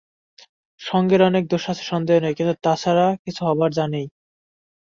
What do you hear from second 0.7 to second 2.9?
সঙ্ঘের অনেক দোষ আছে সন্দেহ নেই, কিন্তু তা